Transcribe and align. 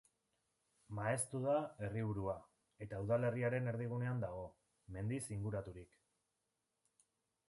Maeztu 0.99 1.41
da 1.43 1.57
herriburua, 1.87 2.33
eta 2.85 3.01
udalerriaren 3.03 3.71
erdigunean 3.73 4.23
dago, 4.27 4.47
mendiz 4.97 5.21
inguraturik. 5.37 6.01